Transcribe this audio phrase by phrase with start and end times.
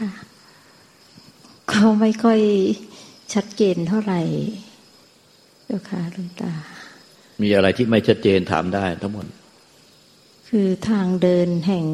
[0.00, 0.10] ค่ะ
[1.70, 2.40] เขาไม่ค่อย
[3.34, 4.20] ชัดเจนเท่าไหร่
[5.64, 6.52] เจ้าค่ะหลวงตา
[7.42, 9.26] มีอะไรที่ไม่ชัดเจนถามได้ทั้งหมด
[10.48, 11.84] คือทางเดินแห่ง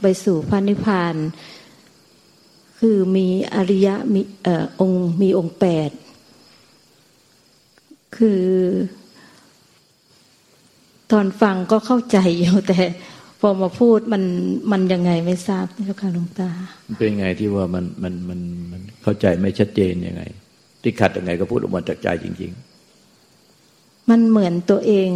[0.00, 1.14] ไปสู่พระนิพพาน
[2.78, 4.48] คือมีอริยะมีอ
[4.80, 5.90] องค์มีองค์แปด
[8.16, 8.42] คือ
[11.12, 12.80] ตอนฟังก็เข้าใจอยู่แต่
[13.44, 14.22] พอมาพูดมัน
[14.72, 16.50] มันยังไงไม่ทราบเจ้าค่ะหลวงตา
[16.98, 18.40] เป็นไงที่ว่ามันมันมัน
[18.72, 20.22] มันเข้าใจไม่ชัดเจนยังไง
[20.82, 22.52] ที่ขัดยังไงก็พูดออกมาจากใจจริง
[23.30, 25.10] ๆ มันเหมือนตัวเอง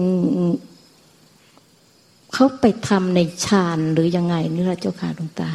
[2.32, 5.50] เขาไปทำในฌานหรือยังไงนี่แหละเจ้าค่ะหลวงตา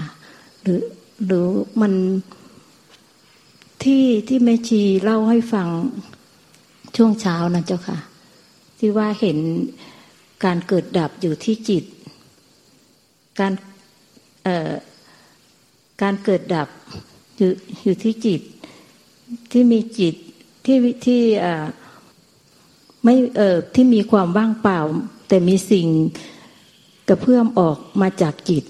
[0.62, 0.82] หรือ
[1.26, 1.46] หรือ
[1.82, 1.94] มัน
[3.84, 5.68] ที่ที่แม่ชีเล่าให้ฟัง
[6.96, 8.00] ช่วงเช้านะเจ้าค่ะ
[8.80, 9.38] ที่ว่าเห็น
[10.46, 11.86] การเกิดดับอยู่ที่จิต
[13.42, 13.54] การ
[16.02, 16.68] การเกิดดับ
[17.38, 17.52] อยู่
[17.84, 18.42] อยู่ที่จิต
[19.52, 20.16] ที่มีจิต
[20.66, 21.22] ที่ที่
[23.04, 24.80] ไม่เออที่มีความว่างเปล่า
[25.28, 25.88] แต่มีสิ่ง
[27.08, 28.64] กระเพื่อมออกมาจากจิต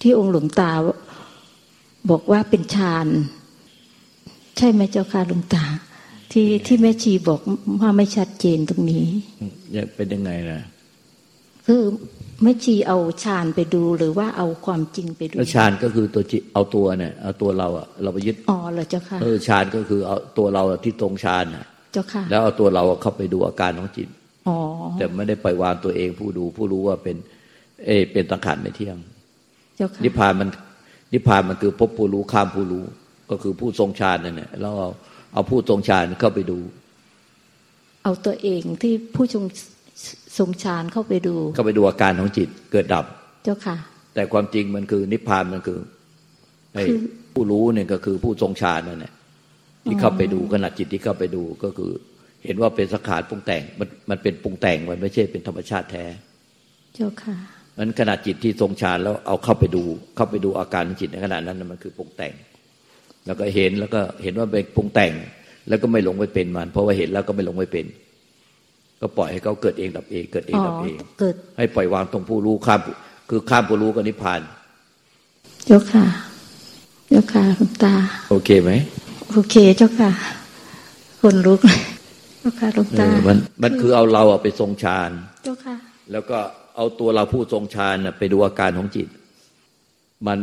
[0.00, 0.70] ที่องค์หลวงตา
[2.10, 3.06] บอกว่าเป็นฌาน
[4.56, 5.64] ใช่ไหมเจ้าค่ะหลวงตา
[6.32, 7.40] ที่ที่แม่ชีบอก
[7.80, 9.06] ว่าไม่ชัดเจนตรงนี้
[9.96, 10.60] เป็นยังไงนะ
[11.66, 11.82] คือ
[12.42, 24.08] ไม่ชีเอาฌานไปดูหรือว่าเอาความจริงไปดูฌานก็คือตัวจิตเอาตัวเนี่ยเอาตัวเราอะเราไปยึดอ๋อเหรอเจ้าค่ะเออฌานก็คือเอาตัวเราที่ตรงฌานอะเจ้าค่ะ แล้วเอาตัวเราเข้าไปดูอาการของจิต
[24.48, 24.56] อ๋อ
[24.98, 27.16] แต่ไม่ได้ปล่อยวางตัวเองผู้ดูผู้รู้ว่าเป็น
[27.86, 28.98] เอเป็นสังขารไม่เที่ยง
[29.76, 30.48] เจ้าค่ะนิพพานมัน
[31.12, 32.84] นิพพานมันคือพบผู้รู้ข้ามผู้รู้
[33.30, 34.90] ก็คือผู้ทรงฌานนั่นแหละแล้วเอา
[35.32, 36.58] เอาผู้ทรงฌานเข้าไปดู
[38.04, 39.44] เอาตัวเองที่ผู้ทรง
[40.38, 43.04] ทรงฌานเข้าไปดู เข้าไปดูอาการของจิตเกิดดับ
[43.44, 43.76] เจ้าค่ะ
[44.14, 45.78] แต่ความจริงมันคือนิพพานมันคือ
[46.74, 46.84] ไอ้
[47.34, 49.12] ผู้รู้เนี่ยก็คือผู้ทรงฌานนั่นแหละ
[49.84, 51.92] ที่เข้าไปดูขณะจิตที่เข้าไปดูก็คือ
[52.44, 56.04] เห็นว่าเป็นสังขารปรุงแต่งมันมันเป็นปรุงแต่งมันไม่ใช่เป็นธรรมชาติแท้
[56.94, 57.36] เจ้าค่ะ
[57.78, 59.84] มันขณะจิตที่ทรงฌานแล้วเอาเข้าไปดู
[60.16, 62.32] เข้าไปดูอาการของจิตในขณะนั้นมันคือปรุงแต่ง
[63.26, 65.12] แล้วก็เห็นแล้วก็เห็นว่าเป็นปรุงแต่ง
[65.68, 67.86] แล้วก็ไม่หลงไปเป็นมัน เพราะว่าเห็นแล้วก็ไม่หลงไปเป็น
[69.00, 72.80] ก็ปล่อยให้เขาเกิดเองดับเอง เกิดเองดับเองเกิด ให้ปล่อยวางตรงผู้รู้ข้าม
[73.30, 74.40] คือข้ามผู้รู้กับนิพพาน
[75.66, 76.04] เจ้าค่ะ
[77.08, 77.94] เจ้าค่ะคุณตา
[78.30, 78.70] โอเคไหม
[79.32, 80.10] โอเคเจ้าค่ะ
[81.20, 81.60] คนลุก
[82.40, 85.10] เจ้าค่ะหลวงตามันมันคือเอาเราไปทรงฌาน
[85.44, 85.76] เจ้าค่ะ
[86.12, 86.38] แล้วก็
[86.76, 89.08] เอาตัวเราผู้ทรงฌานไปดูอาการของจิต
[90.26, 90.38] มัน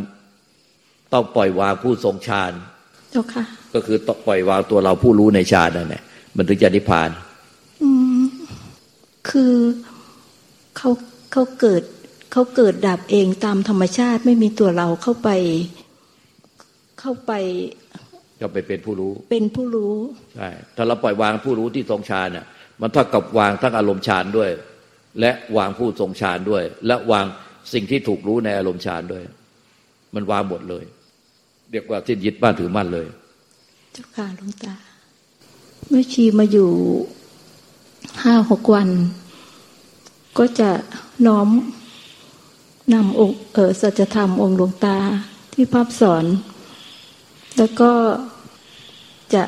[1.12, 2.52] ต้องปล่อยวางผู้ทรงฌาน
[3.12, 6.02] เจ้าค่ะ ก็คือต้องปล่อยวางตัวเราผู้รู้ในฌานนั่นแหละ
[6.36, 7.08] มันถึงจะนิพพาน
[9.32, 9.52] คือ
[10.76, 10.90] เขา
[11.32, 11.82] เขาเกิด
[12.32, 15.30] เขาเกิดดับเองตามธรรมชาติไม่มีตัวเราเข้าไป
[17.00, 17.32] เข้าไป
[18.40, 19.94] ก็ไปเป็นผู้รู้ เป็นผู้รู้
[20.34, 22.46] ใช่ถ้าเราปล่อยวางผู้รู้ที่ทรงฌานเนี่ย
[22.80, 24.50] มันเท่ากับวางทั้งอารมณ์ฌานด้วย
[25.20, 27.26] และวางผู้ทรงฌานด้วย และวาง
[27.72, 29.22] สิ่งที่ถูกรู้ในอารมณ์ฌานด้วย
[30.14, 30.84] มันวางหมดเลย
[31.70, 33.06] เรียกว่าสิ้นยึดบ้านถือมั่นเลย
[33.92, 34.74] เจ้าค่ะหลวงตา
[35.88, 36.70] เมื่อชีมาอยู่
[38.22, 38.88] ห้าหกวัน
[40.38, 40.70] ก็จะ
[41.26, 41.48] น้อม
[42.94, 44.96] นำองค์เออสัจธรรมองค์หลวงตา
[45.52, 46.24] ที่ภาพสอน
[47.58, 47.90] แล้วก็
[49.34, 49.42] จะ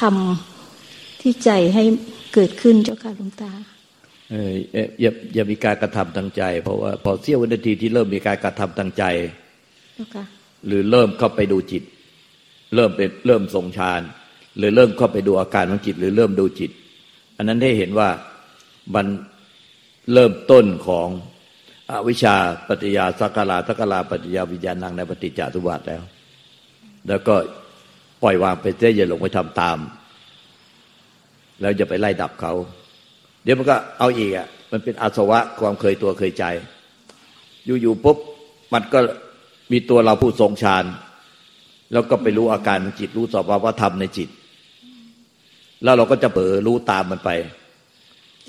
[0.00, 1.84] ทำที่ใจให้
[2.34, 3.52] เกิดขึ้นเจ้าค่ะหลวงตา
[4.30, 4.52] เออ
[5.00, 9.04] อย่าอย่ามีการกระทำทางใจ เพราะว่าพอเสี้ยววินาทีที่เริ่มมีการกระทำทางใจ
[10.66, 11.82] หรือเริ่มเข้าไปดูจิต
[12.74, 14.00] เริ่มเป็นเริ่มทรงฌาน
[14.58, 16.70] หรือเริ่มเข้าไปดูอาการของจิต หรือเริ่มดูจิต
[17.36, 18.08] อันนั้นได้เห็นว่า
[18.94, 19.06] มัน
[20.12, 21.08] เริ่มต้นของ
[21.90, 22.36] อวิชชา
[22.68, 26.02] ปฏิยาสักกาสักกาปฏิยาวิญญาณังในปฏิจจสุบัติแล้ว
[27.08, 27.34] แล้วก็
[28.22, 29.78] ปล่อยวางไปเสียอย่าลงไปทำตาม
[31.60, 32.52] แล้วจะไปไล่ดับเขา
[33.42, 36.44] เดี๋ยวมันก็เอาอีกอะมันเป็นอาสวะความเคยตัวเคยใจ
[37.64, 38.18] อยู่ๆปุ๊บ
[38.72, 38.98] มันก็
[39.72, 40.84] มีตัวเราผู้ทรงฌาน
[41.92, 44.28] แล้วก็ไปรู้อาการจิตรู้สภาวะธรรมในจิต
[45.82, 47.30] แล้วเราก็จะเผลอรู้ตามมันไป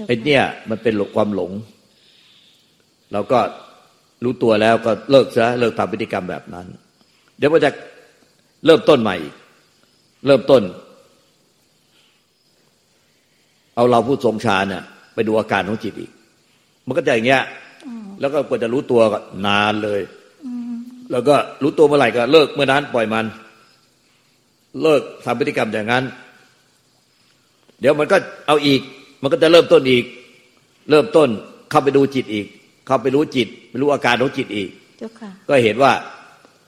[0.07, 1.51] ไอ้เนี่ย มันเป็นความหลง
[3.13, 3.39] เราก็
[4.23, 6.65] รู้ตัวแล้วก็เลิกซะเลิกทำพฤติกรรมแบบนั้น
[7.37, 7.71] เดี๋ยวมันจะ
[8.65, 9.17] เริ่มต้นใหม่
[10.25, 10.63] เริ่มต้น
[13.75, 14.83] เอาเราผู้ทรงฌานเนี่ย
[15.13, 16.11] ไปดูอาการของจิตอีก
[16.87, 17.43] มันก็จะอย่างเงี้ย
[18.19, 20.01] แล้วก็กว่าจะรู้ตัวก็นานเลย
[21.11, 23.25] แล้วก็รู้ตัวเมื่อไหร่ก็เลิกเมื่อนั้นปล่อยมัน
[24.81, 26.03] เลิกทำพฤติกรรมอย่างนั้น
[27.79, 28.17] เดี๋ยวมันก็
[28.47, 28.81] เอาอีก
[29.21, 30.05] มันก็จะเริ่มต้นอีก
[30.89, 31.29] เริ่มต้น
[31.69, 32.47] เข้าไปดูจิตอีก
[32.87, 34.69] เข้าไปรู้จิตไปรู้อาการของจิตอีก
[35.49, 35.91] ก็เห็นว่า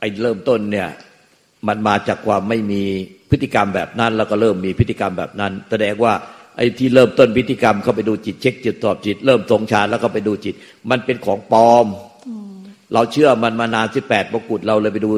[0.03, 0.89] อ้เริ่มต้นเนี่ย
[1.67, 2.83] มันมาจากความไม่มี
[3.29, 6.13] พฤติกรรมแบบนั้น แล้วก็เริ่มมีพฤติกรรมแบบนั้น แสดงว่า
[6.57, 10.55] ไอ้ที่เริ่มต้นพฤติกรรมเข้าไปดูจิตเช็คจิตตอบจิต เริ่มทรงฌานแล้วก็ไปดูจิต
[10.89, 11.85] มันเป็นของปลอม
[12.93, 15.11] เราเชื่อมันมานานสิบแปดมกุฎเราเลยไปดู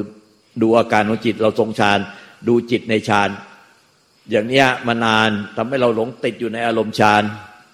[0.62, 2.00] ดูอาการของจิต เราทรงฌาน
[2.48, 3.30] ดูจิตในฌาน
[4.32, 7.24] อย่างเนี้ยมานานทำให้เราหลงติดอยู่ในอารมณ์ฌาน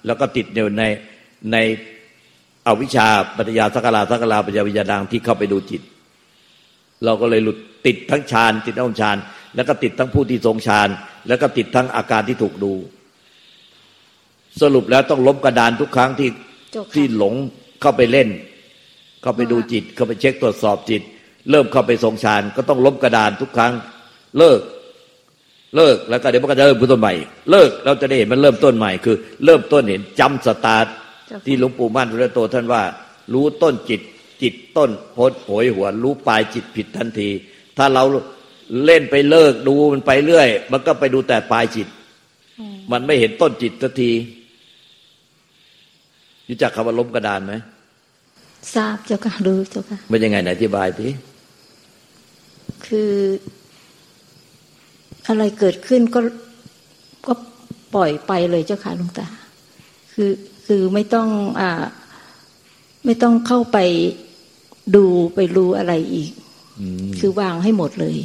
[0.05, 0.83] แล้วก็ติดอยู่ใน
[1.51, 1.57] ใน
[2.67, 3.07] อวิชชา
[3.37, 5.81] ปัญญาสักการาสักการาปัญญาวิญญาณที่เข้าไปดูจิต
[7.05, 9.17] เราก็เลยหลุดติดทั้งฌานติดทั้งฌาน
[9.55, 10.89] แล้วก็ติดทั้งผู้ที่ทรงฌาน
[11.27, 12.73] แล้วก็ติดทั้งอาการที่ถูกดู
[14.61, 16.29] สรุปแล้วต้องล้มกระดานทุกครั้งที่
[16.95, 17.33] ที่หลง
[17.81, 18.29] เข้าไปเล่น
[19.21, 21.01] เข้าไปดูจิต เข้าไปเช็คตรวจสอบจิต
[21.49, 23.73] เริ่มเข้าไปทรงฌานก็ต้องล้มกระดานทุกครั้ง
[24.37, 24.59] เลิก
[25.75, 27.13] เลิกแล้วก็เดี๋ยวมันก็จะเริ่มต้นใหม่
[27.51, 29.15] เลิกเราจะได้เห็นมันเริ่มต้นใหม่คือ
[29.45, 30.85] เริ่มต้นเห็นจำสตาร์ท
[31.45, 32.83] ที่หลวงปู่มั่นพระโตท่านว่า
[33.33, 34.01] รู้ต้นจิต
[34.41, 37.29] จิตต้นโพดโผยหัว รู้ปลายจิตผิดทันที
[37.77, 38.03] ถ้าเรา
[38.85, 41.87] เล่นไปเลิกดูมันไปเรื่อย มันก็ไปดูแต่ปลายจิต
[42.91, 44.11] มันไม่เห็นต้นจิตสักที
[46.47, 47.53] รู้จักคำว่าล้มกระดานไหม
[48.75, 51.07] ทราบเจ้าค่ะรู้เจ้าค่ะเป็นยังไงไหนอธิบายที
[52.85, 53.11] คือ
[55.27, 56.19] อะไรเกิดขึ้นก็
[57.27, 57.33] ก็
[57.95, 59.27] ปล่อยไปเลยเจ้าค่ะลุงตา
[60.13, 60.31] คือ
[60.65, 61.27] คือไม่ต้อง
[61.59, 61.83] อ่า
[63.05, 63.77] ไม่ต้องเข้าไป
[64.95, 66.31] ดูไปรู้อะไรอีก
[67.19, 68.17] คือวางให้หมดเลย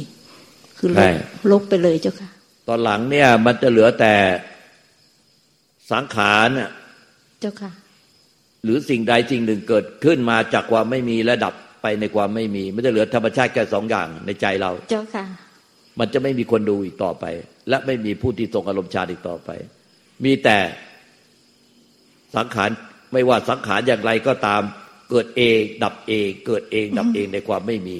[0.77, 1.13] คือลบ
[1.51, 2.29] ลบไปเลยเจ้าค่ะ
[2.67, 4.13] ตอนหลังเนี่ย มันจะเหลือแต่
[5.91, 6.49] สังขาร
[7.41, 7.71] เจ้าค่ะ
[8.63, 15.25] หรือสิ่งใดสิ่งหนึ่งเกิดขึ้นมาจากความไม่มีและดับไปในความไม่มีมันจะเหลือธรรมชาติแค่สองอย่างในใจเรา เจ้าค่ะ
[15.99, 17.25] มันจะไม่มีคนดูอีกต่อไป
[17.69, 19.49] และไม่มีผู้ที่ทรงอารมณ์ชาติอีกต่อไป
[20.23, 20.57] มีแต่
[22.35, 22.69] สังขาร
[23.13, 24.61] ไม่ว่าสังขารอย่างไรก็ตาม
[25.09, 27.97] เกิดเอง ดับเอง เกิดเอง ดับเองในความไม่มี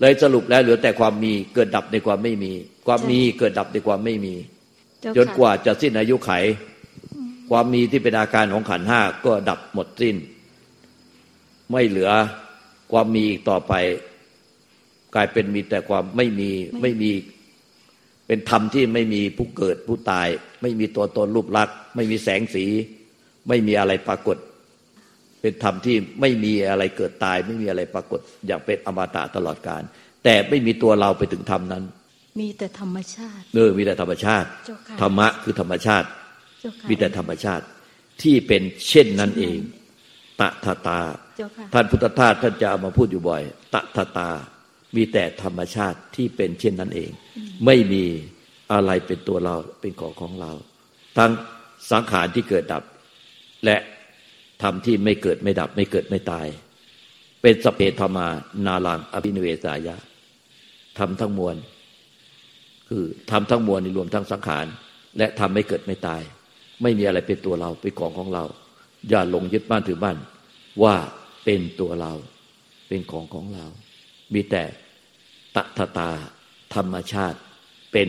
[0.00, 2.52] เลยสรุปแล้วเหลือแต่ความมีเกิดดับในความไม่มี
[2.86, 4.34] ความมีเกิดดับในความไม่มี
[5.16, 6.30] จนกว่าจะสิ้นอายุไข
[7.50, 10.16] ความมีที่เป็นอาการของขันห้าก็ดับหมดสิ้น
[11.70, 12.10] ไม่เหลือ
[12.92, 13.72] ความมีอีกต่อไป
[15.14, 16.50] กลายเป็นมีแต่ความไม่มี
[16.82, 17.10] ไม่มี
[18.30, 20.28] เป็นธรรมที่ไม่มีผู้เกิดผู้ตาย
[20.62, 22.64] ไม่มีตัวตนรูปลักษณ์ไม่มีแสงสี
[23.48, 24.36] ไม่มีอะไรปรากฏ
[25.40, 29.82] เป็นธรรมที่ไม่มีอะไรเกิดตาย ไม่มีอะไรปรากฏ อย่างเป็นอมตะตลอดการ
[30.24, 31.84] แต่ไม่มีตัวเราไปถึงธรรมนั้น
[32.40, 34.48] มีแต่ธรรมชาติเออมีแต่ธรรมชาติ
[35.00, 36.08] ธรรมะคือธรรมชาติ
[36.88, 37.64] มีแต่ธรรมชาติ
[38.22, 39.58] ที่เป็นเช่นนั้นเอง
[40.40, 41.00] ตถาตา
[41.74, 43.42] ท่านพุทธทาสท่านจะเอามาพูดอยู่บ่อย
[43.74, 44.30] ตถาตา
[44.96, 47.10] มีแต่ธรรมชาติที่เป็นเช่นนั้นเอง
[47.66, 48.04] ไม่มี
[48.72, 50.52] อะไรเป็นตัวเราเป็นของของเรา
[51.18, 51.30] ทั้ง
[51.90, 52.82] สังขารที่เกิดดับ
[53.64, 53.76] และ
[54.62, 56.46] ธรรมที่ไม่เกิดไม่ดับ ไม่เกิดไม่ตาย
[57.42, 58.26] เป็นสเปธรรมา
[58.66, 59.96] นาลังอภินิเวสายะ
[60.98, 61.56] ทำทั้งมวล
[62.88, 64.66] คือทำทั้งมวลในรวมทั้งสังขาร
[65.18, 66.22] และทำไม่เกิดไม่ตาย
[66.82, 68.44] ไม่มีอะไรเป็นตัวเราเป็นของของเรา
[69.08, 70.16] อย่าหลงยึดบ้านถือบ้าน
[70.82, 70.94] ว่า
[71.44, 72.12] เป็นตัวเรา
[72.88, 73.66] เป็นของของเรา
[74.34, 74.62] มีแต่
[75.54, 76.10] ตถตา
[76.74, 77.38] ธรรมชาติ
[77.92, 78.08] เป็น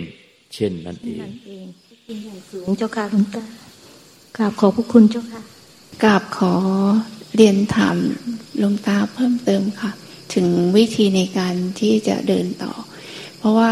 [0.54, 1.28] เช่นนั้นเอง
[2.06, 3.44] เป็นอย่างสูงเจ้าค่ะหลวงตา
[4.38, 5.42] กราบขอพระคุณเจ้าค่ะ
[6.04, 6.54] กราบขอ
[7.36, 7.96] เรียนถาม
[8.60, 9.92] หลวงตาเพิ่มเติมค่ะ
[10.34, 10.48] ถึง
[10.78, 12.74] วิธีในการที่จะเดินต่อ
[13.38, 13.72] เพราะว่า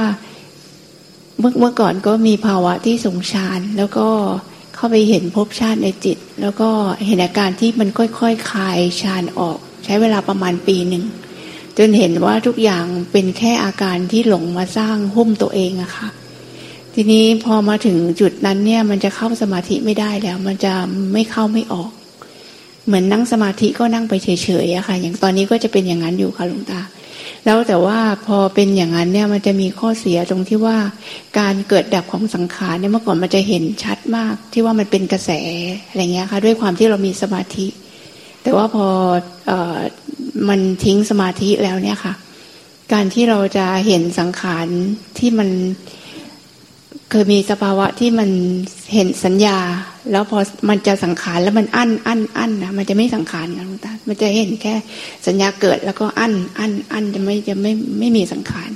[1.40, 4.08] เมื่อเมื่อก่อนก็มีภาวะที่สงชานแล้วก็
[4.76, 6.70] เข้าไปเห็นภพชาติในจิต แล้วก็
[7.06, 11.04] เห็นอาการที่มันค่อยๆคคลายชานออก ใช้เวลาประมาณปีหนึ่ง
[11.82, 16.10] จนเห็นว่าทุกอย่างเป็นแค่อาการที่หลงมาสร้างหุ้มตัวเองอะค่ะ
[16.94, 20.74] ทีนี้พอมาถึงจุดนั้นเนี่ย มันจะเข้าสมาธิไม่ได้แล้ว มันจะ
[21.14, 21.92] ไม่เข้าไม่ออก
[22.86, 24.28] เหมือนนั่งสมาธิก็นั่งไปเฉ
[24.66, 26.82] ยๆอะค่ะ อย่างตอนนี้ก็จะเป็นอย่างนั้นอยู่ค่ะหลวงตา
[27.46, 30.78] แล้วแต่ว่าพอเป็นอย่างนั้นเนี่ยมันจะมีข้อเสียตรงที่ว่า
[31.40, 35.32] การเกิดดับของสังขารเนี่ยเมื่อก่อนมันจะเห็นชัดมากที่ว่ามันเป็นกระแส
[35.88, 37.68] อะไรเงี้ยค่ะ ด้วยความที่เรามีสมาธิ
[38.44, 38.88] แต่ว่าพอ
[39.50, 39.52] อ
[40.48, 42.14] มันทิ้งสมาธิแล้วเนี่ยค่ะ
[42.94, 44.68] การที่เราจะเห็นสังขาร
[45.18, 45.50] ที่มัน
[47.10, 48.30] เคยมีสภาวะที่มัน
[48.94, 49.58] เห็นสัญญา
[50.12, 54.76] แล้วพอมันจะสังขารแล้วมันอั้นอั้นอั้นนะมันจะไม่สังขารกันตามันจะเห็นแค่
[55.28, 58.70] สัญญาเกิดแล้วก็อั้นอั้นอั้นจะไม่จะไม่ไม่มีสังขาร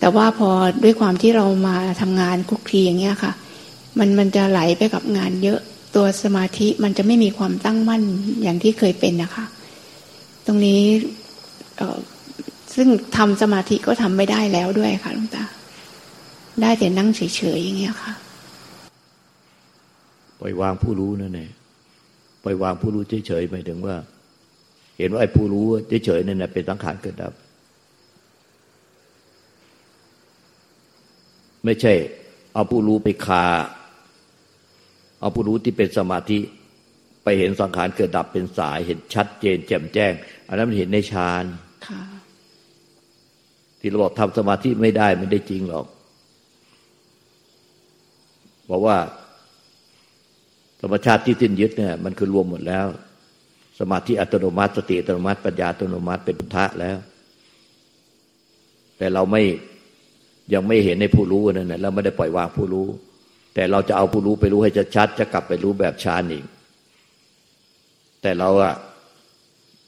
[0.00, 0.50] แต่ว่าพอ
[0.82, 3.32] ด้วยความที่เรามาทำงานคุกคีอย่างเงี้ยค่ะ
[3.98, 5.58] มันมันจะไหลไปกับงานเยอะ
[5.94, 8.02] ตัวสมาธิมันจะไม่มีความตั้งมั่น
[8.42, 9.46] อย่างที่เคยเป็นนะคะ
[10.46, 10.82] ตรงนี้
[12.74, 15.44] ซึ่งทำสมาธิก็ทำไม่ได้แล้วด้วยค่ะลุงตา
[16.62, 18.12] ได้แต่นั่งเฉยๆอย่างเงี้ยค่ะ
[20.40, 21.50] ปล่อยวางผู้รู้นั่นเอง
[22.42, 23.96] ปล่อยวางผู้รู้เฉยๆหมายถึงว่า
[24.98, 25.66] เห็นว่าไอ้ผู้รู้
[26.04, 27.32] เฉยๆนั่นแหละเป็นสังขารเกิดดับ
[31.64, 31.92] ไม่ใช่
[32.54, 33.46] เอาผู้รู้ไปคา
[35.20, 36.38] เอาผู้รู้ที่เป็นสมาธิ
[37.24, 40.12] ไปเห็นสังขารเกิดดับเป็นสายเห็นชัดเจน แจ่มแจ้ง
[40.48, 41.44] อันนั้นมันเห็นในฌาน
[43.80, 45.86] ที่เราบอกทำสมาธิไม่ได้ไม่ได้จริงหรอก
[48.70, 48.96] บอกว่า
[50.80, 52.86] ธรรมชาติที่สิ้นยึดเนี่ย มันคือรวมหมดแล้ว
[53.80, 56.98] สมาธิอัตโนมัติสติอัตโนมัติปัญญาอัตโนมัติเป็นพุทธะแล้ว
[58.98, 59.42] แต่เราไม่
[60.54, 62.86] ยังไม่เห็นในผู้รู้นั่นแหละเราไม่ได้ปล่อยวางผู้รู้
[63.54, 66.44] แต่เราจะเอาผู้รู้ไปรู้ให้ชัดจะกลับไปรู้แบบฌานอีก
[68.22, 68.74] แต่เราอะ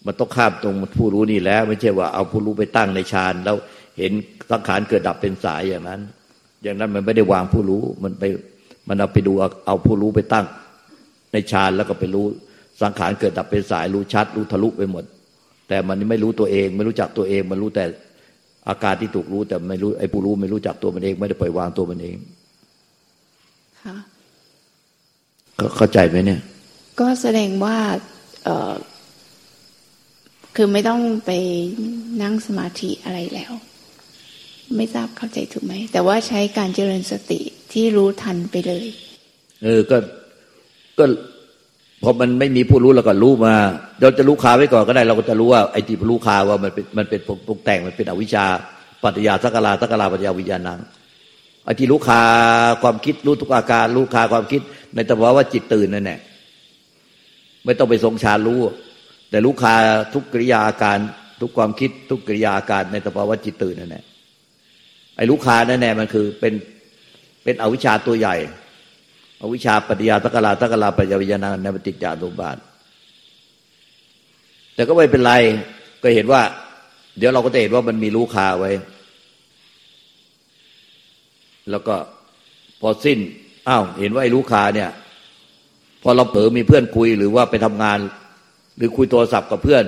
[0.06, 3.56] มันต้องข้ามตรงผู้รู้นี่แล้ว ไม่ใช่ว่าเอาผู้รู้ไปตั้งในฌานแล้ว
[3.98, 4.12] เห็น
[4.50, 6.00] สังขารเกิดดับเป็นสายอย่างนั้น
[6.62, 8.24] อย่างนั้นมันไม่ได้วางผู้รู้มันไป
[8.88, 9.32] มันเอาไปดู
[9.66, 10.46] เอาผู้รู้ไปตั้ง
[11.32, 12.26] ในฌานแล้วก็ไปรู้
[12.82, 15.04] สังขารเกิดดับเป็นสายรู้ชัด รู้ทะลุไปหมด
[15.68, 17.84] แต่มันไม่รู้ตัวเอง ไม่รู้จักตัวเอง มันรู้แต่
[18.68, 22.16] อาการที่ถูกรู้แต่ไม่รู้ไอ้ผู้รู้ไม่รู้จักตัวมันเอง ไม่ได้ปล่อยวางตัวมันเอง
[23.80, 23.96] ค่ะ
[25.76, 26.40] เข้าใจไหมเนี่ย
[27.00, 28.13] ก็แสดงว่าเออ
[30.56, 31.30] คือไม่ต้องไป
[32.22, 33.52] นั่งสมาธิอะไรแล้ว
[34.76, 37.40] ไม่ทราบเข้าใจถูกไหม แต่ว่าใช้การเจริญสติ
[37.72, 38.86] ที่รู้ทันไปเลย
[39.62, 39.96] เออก็
[40.98, 41.04] ก็
[42.02, 43.54] พอมันไม่มีผู้รู้เราก็รู้มา
[44.00, 48.44] เราจะรู้คาไว้ก่อนก็ได้ เราก็จะรู้ว่าไอ้ที่รู้คาว่ามันเป็นมันเป็นปรุงแต่งมันเป็นอวิชชา
[49.02, 50.78] ปัจจยาสักลาสักลาปัจจยาวิญญาณัง
[51.64, 52.22] ไอ้ที่รู้คา
[52.82, 54.60] ความคิดรู้ทุกอาการรู้คาความคิด
[54.94, 56.20] ในตภาวะจิตตื่นนั่นแหละ
[57.64, 58.60] ไม่ต้องไปทรงฌานรู้
[59.30, 59.74] แต่รู้คา
[60.14, 60.98] ทุกกิริยาอาการ
[61.40, 64.04] ทุกความคิดทุกกิริยาอาการในตภาวะจิตตื่นนั่นแหละ
[65.16, 66.54] ไอ้รู้คาแน่ๆมันคือเป็น
[67.44, 68.36] เป็นอวิชชาตัวใหญ่
[69.42, 72.56] อวิชชาปฏิยาตะกลาตะกลาปัญญาวิญญาณในปฏิจจารุบาท
[74.74, 75.32] แต่ก็ไม่เป็นไร
[76.02, 76.42] ก็เห็นว่า
[77.18, 78.70] เดี๋ยวเราก็จะเห็นว่ามันมีรู้คาไว้
[81.70, 81.94] แล้วก็
[82.80, 83.18] พอสิ้น
[83.68, 84.90] อ้าวเห็นว่าไอ้รู้คาเนี่ย
[86.04, 87.98] พอเราเผลอมีเพื่อนคุยหรือว่าไปทำงาน
[88.76, 89.84] หรือคุยโทรศัพท์กับเพื่อน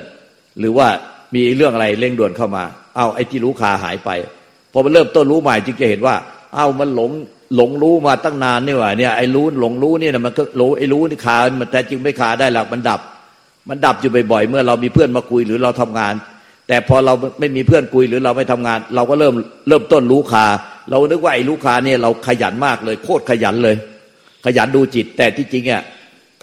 [0.58, 0.86] หรือว่า
[1.34, 2.64] มีเรื่องอะไรเร่งด่วนเข้ามา
[2.96, 4.10] เอ้าไอ้ที่รู้คาหายไป
[4.72, 6.14] พอมันเริ่มต้นรู้ใหม่จึงจะเห็นว่า
[6.54, 7.10] เอ้ามันหลง
[7.56, 13.00] หลงรู้มาตั้งนานนี่ว่าเนี่ยไอ้รู้หลงรู้เนี่ยมันก็รู้ไอ้รู้นี่ขามันแต่จริงไม่ขาได้หรอกมันดับ
[13.68, 16.14] มันดับอยู่บ่อยๆเมื่อเรามีเพื่อนมาคุยหรือเราทำงาน
[16.68, 19.34] แต่พอเราไม่มีเพื่อนคุยหรือเราไม่ทำงาน เราก็เริ่ม
[19.68, 20.46] เริ่มต้นรู้คา
[20.90, 23.76] เรานึกว่าไอ้รู้คาเนี่ยเราขยันมากเลยโคตรขยันเลย
[24.44, 25.82] ขยันดูจิตแต่ที่จริงอะ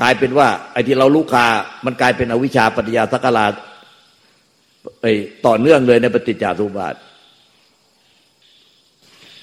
[0.02, 1.46] กลายเป็นว่า ไอ้ที่เรารู้คา
[1.86, 3.46] มันกลายเป็นอวิชชาปัญญาสักการะ
[5.02, 5.06] ไป
[5.46, 6.96] ต่อเนื่องเลยในปฏิจจสมุปบาท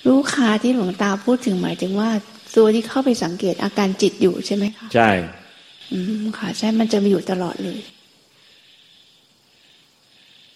[0.06, 2.10] รู้คาที่หลวงตาพูดถึงหมายถึงว่า
[2.56, 5.10] ตัวที่เข้าไปสังเกตอาการจิตอยู่ใช่ไหมคะใช่
[5.92, 7.80] อืมค่ะ ใช่มันจะมาอยู่ตลอดเลย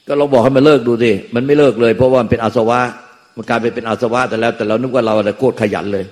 [0.06, 2.80] ก็เราบอกให้มันเลิกดูสิมันไม่เลิกเลย เพราะว่ามันเป็นอาสวะ
[3.36, 6.04] มันกลายไปเป็นอาสวะแต่แล้ว แต่เรานึกว่าเราแต่โคตรขยันเลย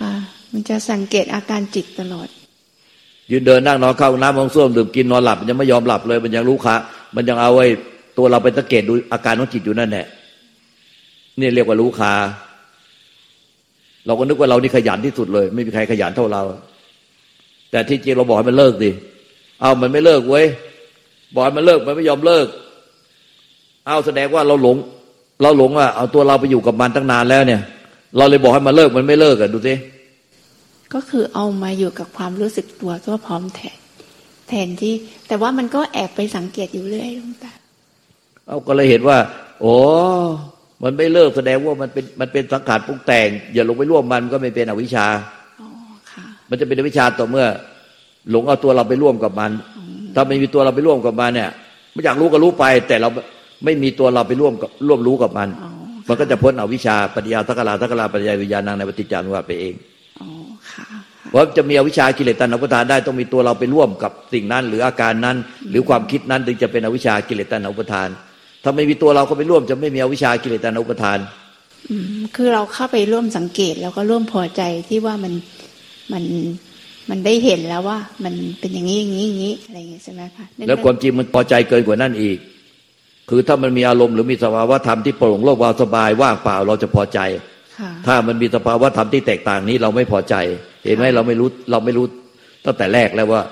[0.00, 0.12] ค่ะ
[0.52, 2.28] มันจะสังเกตอาการจิตตลอด
[3.30, 6.76] ยืนเดินนั่งนอนเข้าน้ำมองส้วมดื่มกินนอนหลับมันยังไม่ยอมหลับเลย มันยังรู้คะ
[7.16, 7.66] มันยังเอาไว้
[8.16, 10.06] ตัวเราไปสังเกตดูอาการของจิตอยู่นั่นแหละ
[11.40, 12.12] นี่เรียกว่ารู้คา
[14.06, 16.42] เราก็นึกว่าเรานี่ขยันที่สุดเลย ไม่มีใครขยันเท่าเรา
[17.70, 18.90] แต่ที่จริงเราบอกให้มันเลิกดิ
[19.60, 20.46] เอามันไม่เลิกเว้ย
[21.34, 22.46] บอกให้มันเลิกมันไม่ยอมเลิก
[23.86, 24.76] เอาแสดงว่าเราหลง
[25.42, 27.60] เราหลงอะเอาตัวเราไปอยู่กับมันตั้งนานแล้วเนี่ย
[28.16, 29.74] เราเลยบอกให้มันเลิกมันไม่เลิกอะดูสิ
[30.94, 33.78] ก็คือเอามาอยู่กับความรู้สึกตัวก็พร้อมแทน
[34.48, 34.94] แทนที่
[35.28, 37.52] แต่ว่ามันก็แอบไปสังเกตอยู่เรื่อยลุงตา
[38.46, 39.18] เอาก็เลยเห็นว่า
[39.60, 39.74] โอ้
[40.82, 45.06] มันไม่เลิกแสดงว่ามันเป็นมันเป็นสังขารปรุงแต่ง อย่าลงไปร่วมมันก็ไม่เป็นอวิชชา
[46.50, 47.46] มันจะเป็นอวิชชาต่อเมื่อ
[48.30, 49.50] หลงเอาตัวเราไปร่วมกับมัน
[50.14, 51.50] ถ้าไม่มีตัวเราไปร่วมกับมันเนี่ย
[51.92, 53.08] ไม่อยากรู้ก็รู้ไป แต่เรา
[53.64, 55.48] ไม่มีตัวเราไปร่วมกับร่วมรู้กับมัน
[56.08, 59.74] มันก็จะพ้นอวิชชาปัญญาทักลาทักลาปัญญาวิญญาณังในปฏิจจานุภาพไปเอง
[61.30, 65.36] เพราะจะมีอวิชชากิเลสตัณหาอุปทานได้ต้องมีตัวเราไปร่วมกับสิ่งนั้น หรืออาการนั้น
[65.70, 68.08] หรือความคิดนั้นถึงจะเป็นอวิชชากิเลสตัณหาอุปทาน
[68.62, 71.18] ถ้าไม่มีตัวเราก็ไปร่วม จะไม่มีอวิชากิเลสตานุปทาน
[72.36, 75.32] คือเราเข้าไปร่วมสังเกตแล้วก็ร่วมพอใจที่ว่ามัน
[76.12, 76.24] มัน
[77.10, 82.38] มันได้เห็นแล้วว่า มันเป็นอย่างนี้อย่างนี้อย่างนี้อะไรอย่างเงี้ยใช่ไหมคะแล้วความจริงมันพอใจเกินกว่านั้นอีก
[83.28, 87.18] คือถ้ามันมีอารมณ์หรือมีสภาวะธรรมที่โปร่งโล่งเบาสบายว่างเปล่าเราจะพอใจ
[88.06, 90.34] ถ้ามันมีสภาวะธรรมที่แตกต่างนี้เราไม่พอใจ
[90.84, 92.06] เห็นไหมเราไม่รู้เราไม่รู้
[92.64, 93.42] ตั้งแต่แรกแล้วว่า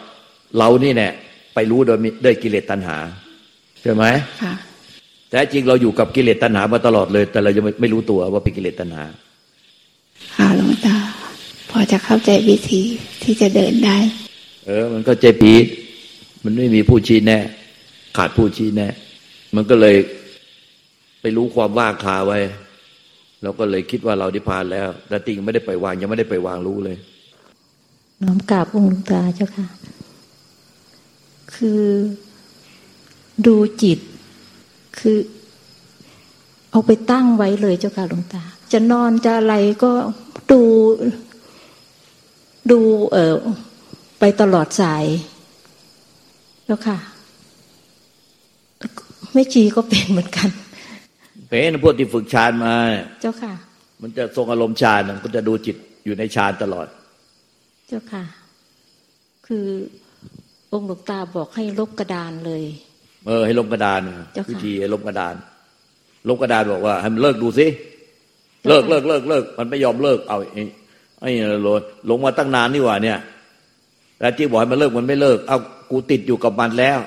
[0.59, 1.13] เรานี่เนี่ย
[1.55, 2.97] ไปรู้โดยด้วยกิเลสตัณหา
[3.83, 4.05] ใช่ไหม
[4.43, 4.55] ค่ะ
[5.29, 9.05] แต่จริงเราอยู่กับกิเลสตัณหามาตลอดเลย แต่เรายังไม่รู้ตัวว่าเป็นกิเลสตัณหา
[10.37, 10.97] ค่ะหลวงตา
[11.71, 12.83] พอจะเข้าใจวิธี
[13.23, 13.99] ที่จะเดินได้
[14.67, 15.65] เออ มันก็ใจปีด
[16.45, 17.39] มันไม่มีผู้ชี้แน่
[18.17, 18.89] ขาดผู้ชี้แน่
[19.57, 19.97] มันก็เลย
[21.21, 22.39] ไปรู้ความว่างคาไว้
[23.43, 26.97] เราก็เลยคิดว่าเราได้ผ่านแล้ว แต่ติงไม่ได้ไปวางยังไม่ได้ไปวางรู้เลย
[28.23, 29.67] น้อมกราบองค์หลวงตาเจ้าค่ะ
[31.55, 31.85] คือ
[33.47, 33.99] ดูจิต
[34.99, 35.19] คือ
[36.71, 38.43] เอาไปตั้งไว้เลยเจ้าค่ะหลวงตา
[38.73, 39.55] จะนอนจะอะไร
[39.85, 39.93] ก็
[40.51, 40.61] ดู
[42.71, 42.81] ดู
[43.13, 43.35] เออ
[44.19, 45.05] ไปตลอดสาย
[46.67, 46.99] แล้วค่ะ
[49.33, 50.51] ไม่ชีก็เป็นเหมือนกัน
[51.49, 52.75] เป็นพวกที่ฝึกฌานมา
[53.23, 53.53] เจ้าค่ะ
[54.03, 56.87] มันจะทรงอารมณ์ฌานมันก็จะดูจิตอยู่ในฌานตลอด
[57.89, 58.25] เจ้าค่ะ
[59.47, 59.67] คือ
[60.73, 62.63] องค์หลวงตาบอกให้ลบกระดานเลย
[63.27, 64.01] เออ ให้ลบกระดาน
[64.51, 65.35] วิธีให้ลบกระดาน
[66.29, 67.67] ลบกระดานบอกว่า ให้มันเลิกดูสิ
[68.69, 70.63] เลิกเลิกเลิกเลิกมันไม่ยอมเลิกเอาไอ้
[71.21, 71.31] ไอ้
[71.63, 71.69] โล
[72.11, 73.19] ลงมาตั้งนานนี่หว่า เนี่ย
[74.21, 75.59] แล้วที่บอกให้มันเลิกมันไม่เลิก เอา
[75.91, 76.99] กูติดอยู่กับมันแล้ว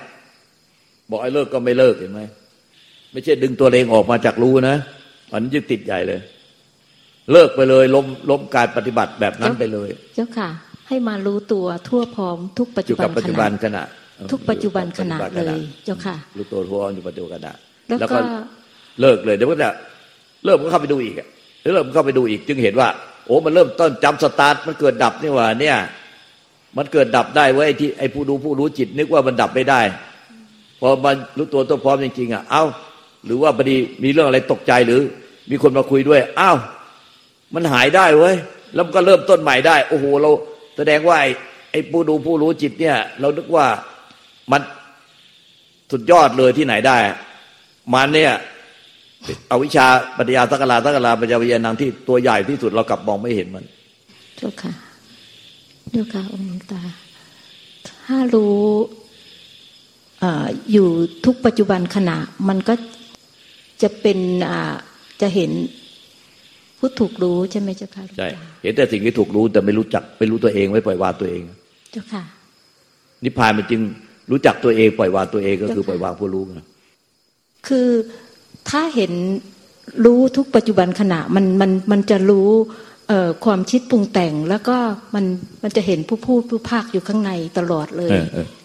[1.10, 2.22] บอกให้เลิกก็ไม่เลิกเห็นไหม
[3.12, 4.76] ไม่ใช่ดึงตัวเองออกมาจากรู้นะ
[5.34, 6.20] มันยึดติดใหญ่เลย
[7.32, 10.50] เลิกไปเลยล้มล้มการปฏิบัติแบบนั้นไปเลย เจ้าค่ะ
[10.88, 13.84] ให้มารู้ตัวทั่วพร้อมทุกปัจจุบันปัจจุบันขณะ
[14.32, 17.54] ทุกปัจจุบันขณะเลยเจ้าค่ะ รู้ตัวทั่วอยู่ปัจจุบันขณะ
[18.00, 18.18] แล้วก็
[19.02, 19.70] เลิกเลยเดี๋ยวก็จะ
[20.46, 21.16] เริ่มก็เข้าไปดูอีก
[21.74, 22.90] เริ่มเข้าไปดูอีก จึงเห็นว่า
[23.26, 25.78] โอ้มันเริ่มต้นจำสตาร์ทมันเกิดดับนี่ว่า เนี่ย
[26.78, 29.82] มันเกิดดับได้เว้ยที่ไอ้ผู้ดูผู้รู้จิตนึกว่ามันดับไม่ได้
[30.80, 32.64] พอมันรู้ตัวตัวพร้อมจริงๆอะ เอ้า
[33.26, 35.02] หรือว่าพอดีมีเรื่องอะไรตกใจหรือ
[35.50, 36.58] มีคนมาคุยด้วยอ้าว
[37.54, 38.36] มันหายได้เว้ย
[38.76, 40.30] แล้วก็เริ่มต้นใหม่ได้ โอ้โห เรา
[40.78, 41.18] แสดงว่า
[41.72, 43.66] ไอ้ผู้ดูผู้รู้จิตเนี่ย เรานึกว่า
[44.52, 44.62] มัน
[45.92, 46.98] สุดยอดเลยที่ไหนได้
[47.94, 48.34] มันเนี่ย
[49.48, 49.88] เอาวิชา
[50.18, 53.66] ปัญญาสักลาสักลาปัญญาวิญญาณที่ตัวใหญ่ที่สุดเรากลับมองไม่เห็นมัน
[54.38, 54.72] เจ้าค่ะ
[55.92, 56.82] เจ้าค่ะองค์ตา
[57.90, 58.62] ถ้ารู้
[60.72, 60.88] อยู่
[61.26, 62.74] ทุกปัจจุบันขณะมันก็
[63.84, 64.18] จะเป็น
[65.22, 65.52] จะเห็น
[66.80, 68.28] ผู้ถูกรู้ใช่ไหมเจ้าค่ะใช่
[68.64, 71.42] เห็นแต่สิ่งที่ถูกรู้แต่ไม่รู้จักไม่รู้ตัวเองไม่ปล่อยวางตัวเอง
[71.92, 72.24] เจ้าค่ะ
[73.24, 73.82] นิพพานมันจึง
[74.32, 76.66] รู้จักตัวเองปล่อยวางตัวเองก็คือปล่อยวางผู้รู้นะ
[77.68, 77.90] คือ
[78.70, 79.12] ถ้าเห็น
[80.06, 82.50] รู้ทุกปัจจุบันขณะมันมันมันจะรู้
[83.08, 84.78] เอ่อความคิดปรุงแต่งแล้วก็
[85.16, 85.26] มัน
[85.64, 88.12] มันจะเห็นผู้พูดผู้ภาคอยู่ข้างในตลอดเลย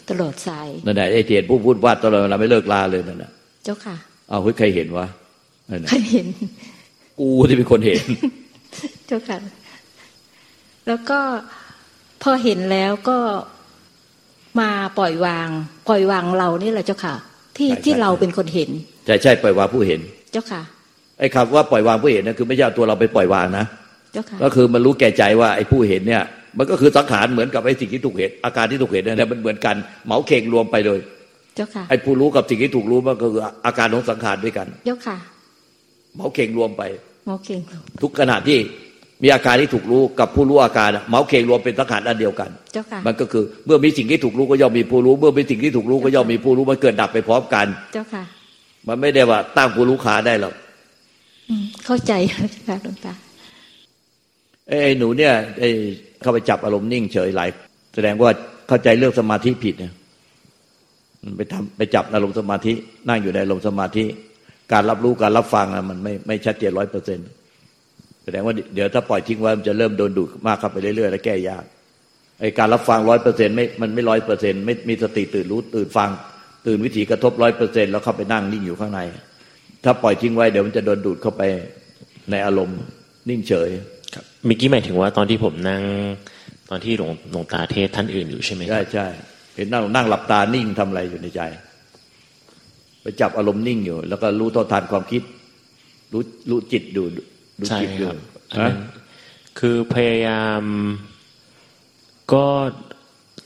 [0.09, 3.31] ตลอดสายนั่นแหละไอ้เทียนผู้พูดวาดตลอดเราไม่เลิกลาเลยนั่นแหละ
[3.63, 3.95] เจ้าค่ะ
[4.29, 5.07] เอาใครเห็นวะ
[5.89, 6.27] ใครเห็น
[7.19, 8.01] กูที่เป็นคนเห็น
[9.07, 9.37] เจ้าค่ะ
[10.87, 11.19] แล้วก็
[12.23, 13.17] พอเห็นแล้วก็
[14.59, 15.49] มาปล่อยวาง
[15.89, 17.15] ปล่อยวางเรานี่แหละเจ้าค่ะ
[17.57, 18.69] ที่ที่เราเป็นคนเห็น
[19.05, 20.61] ใช่ใช่ปล่อยวางผู้เห็น เจ้าค่ะ
[21.19, 23.65] ไอ้คำว่าปล่อยวางผู้เห็นนั่นคือไม่ใช่ตัวเราไปปล่อยวางนะ
[24.13, 26.23] เจ้าค่ะก็คือมันรู้แก่ใจว่าไอ้ผู้เห็นเนี่ย
[26.57, 30.99] มันก็คือสังขารเหมือนกับไอ้สิ่งที่ถูกเห็นอาการที่ถูกเห็นนั่นแหละมันเหมือนกันเหมาเข่งรวมไปเลย
[31.57, 35.17] เจ้าค่ะไอ้ผู้รู้กับสิ่งที่ถูกรู้มันก็คืออาการของสังขารด้วยกัน เจ้าค่ะ
[36.15, 36.83] เหมาเข่งรวมไป
[37.25, 37.59] เหมาเข่ง
[38.01, 38.57] ทุกขณะที่
[39.23, 48.23] มีอาการที่ถูกรู้กับผู้รู้อาการเหมาเข่งรวมเป็นสังขารอันเดียวกันเจ้าค่ะมันก็คือเมื่อมีสิ่งที่ถูกรู้ก็ย่อมมีผู้รู้ เมื่อมีสิ่งที่ถูกรู้ก็ย่อมมีผู้รู้มันเกิดดับไปพร้อมกัน เจ้าค่ะ
[48.87, 50.53] มันไม่ได้ว่าตั้งผู้รู้ขาได้หรอก
[51.85, 53.13] เข้าใจค่ะหลวงตา
[54.67, 55.69] ไอ้หนูเนี่ยไอ้
[56.21, 57.49] เข้าไปจับอารมณ์นิ่งเฉยหลาย
[57.95, 58.29] แสดงว่า
[58.67, 59.93] เข้าใจเรื่องสมาธิผิดเนี่ย
[61.37, 62.73] ไปทำไปจับอารมณ์สมาธิ
[63.07, 64.05] นั่งอยู่ในอารมณ์สมาธิ
[64.73, 67.27] การรับรู้การรับฟังอะมันไม่ไม่ชัดเจนร้อยเปอร์เซ็นต์
[68.23, 71.63] แสดงว่าเดี๋ยวถ้าปล่อยทิ้งไว้มันจะเริ่มโดนดูดมากเข้าไปเรื่อยๆแล้วแก้ยาก
[72.39, 76.09] ไอ้การรับฟังร้อยเปอร์เซ็นต์ไม่มันไม่ร้อยเปอร์เซ็นต์ไม่มีสติตื่นรู้ตื่นฟัง
[76.65, 78.99] ตื่นวิถีกระทบร้อยเปอร์เซ็นต์แล้วเข้าไปนั่งนิ่งอยู่ข้างใน
[79.83, 81.41] ถ้าปล่อยทิ้งไว้เดี๋ยวมันจะโดนดูดเข้าไป
[82.31, 82.79] ในอารมณ์
[83.29, 83.69] นิ่งเฉย
[84.13, 85.81] ครับมิกี้หมายถึงว่าตอนที่ผมนั่ง
[86.69, 89.07] ตอนที่หลวงหลวงตาเทศท่านอื่นอยู่ใช่ไหมใช่ใช่
[89.57, 91.41] เห็นนั่งนั่งหลับตานิ่งทำอะไรอยู่ในใจ
[93.01, 95.23] ไปจับอารมณ์นิ่งอยู่ แล้วก็รู้ต่อทานความคิด
[96.13, 98.09] รู้รู้จิตดูดูจิตอยู่
[99.59, 100.61] คือพยายาม
[102.33, 102.45] ก็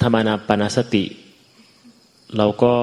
[0.01, 1.03] ธรรมนาปนสติ
[2.37, 2.75] เราก็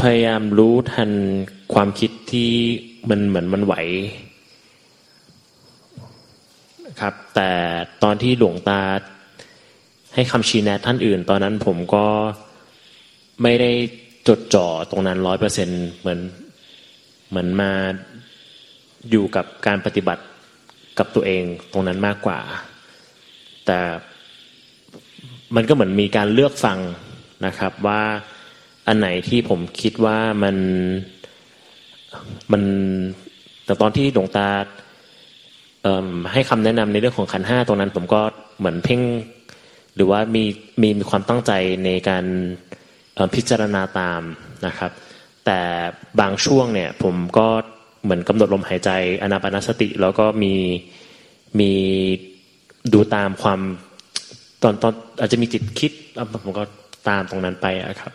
[0.00, 1.10] พยายามรู้ทัน
[1.72, 2.50] ความคิดที่
[3.08, 3.74] มันเหมือนมันไหว
[7.00, 7.50] ครับ แต่
[8.02, 8.80] ตอนที่หลวงตา
[10.14, 12.06] ให้คำชี้แนะท่านอื่น ตอนนั้นผมก็
[13.42, 13.70] ไม่ได้
[14.28, 15.68] จดจ่อตรงนั้นร้อยเปอร์เซ็น
[16.00, 16.20] เหมือน
[17.28, 17.70] เหมือนมา
[19.10, 20.22] อยู่กับการปฏิบัติ
[20.98, 22.40] กับตัวเองตรงนั้นมากกว่า
[23.66, 23.80] แต่
[25.56, 26.78] มันก็เหมือนมีการเลือกฟัง
[27.46, 28.02] นะครับว่า
[28.86, 30.56] อันไหนที่ผมคิดว่ามัน
[32.52, 32.62] มัน
[33.64, 34.48] แต่ตอนที่หลวงตา
[36.32, 38.20] ให้คำแนะนำในเรื่องของขันห้าตรงนั้น ผมก็
[38.58, 39.00] เหมือนเพ่ง
[39.94, 40.44] หรือว่ามี
[40.82, 41.52] มีมีความตั้งใจ
[41.84, 42.24] ในการ
[43.34, 44.22] พิจารณาตาม
[44.66, 44.92] นะครับ
[45.46, 45.60] แต่
[46.20, 47.48] บางช่วงเนี่ยผมก็
[48.02, 48.90] เหมือนกำหนดลมหายใจ
[49.22, 50.54] อนาปานสติ แล้วก็มี
[51.60, 51.72] มี
[52.92, 53.60] ดูตามความ
[54.62, 56.64] ตอนตอนอาจจะมีจิตคิดแล้วผมก็
[57.08, 57.66] ตามตรงนั้นไป
[58.00, 58.12] ครับ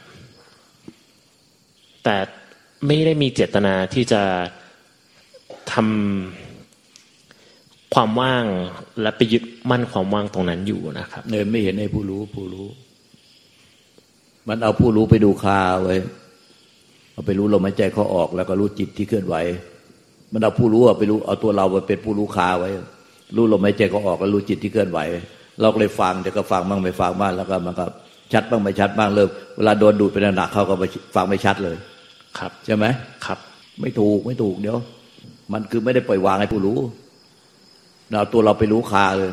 [2.03, 2.15] แต่
[2.85, 4.21] ไม่ได้มีเจตนาที่จะ
[5.71, 6.46] ทำ
[7.99, 8.45] ความว่าง
[9.01, 12.67] และไปยึดมั่นความว่างตรงนั้นอยู่นะครับเนยไม่เห็นให้ผู้รู้ผู้รู้
[14.47, 15.95] มันเอาผู้รู้ไปดูคาไว้
[17.13, 19.35] เอาไปรู้ลมหายใจเขาออกแล้วก็รู้จิตที่เคลื่อนไหว
[20.33, 22.69] มันเอาผู้รู้ไปรู้เอาตัวเราไปเป็นผู้รู้คาไว้
[23.35, 24.99] รู้ลมหายใจเขาออกแล้วรู้จิตที่เคลื่อนไหว
[25.61, 27.85] เราก็เลยฟังแต่ก็ฟังบ้างไม่ฟังบ้างแล้วก็มันก็
[28.33, 30.73] ชัดบ้างไม่ชัดบ้างเริ่มเวลาโดนดูดเป็นหนักเขาก็
[31.15, 31.77] ฟังไม่ชัดเลย
[32.39, 32.85] ครับ ใช่ไหม
[33.25, 33.39] ครับ
[33.81, 34.77] ไม่ถูกไม่ถูกเดี๋ยว
[35.53, 36.77] มันคือไม่ได้ปล่อยวางให้ผู้รู้
[38.11, 39.31] เราตัวเราไปรู้คาเลย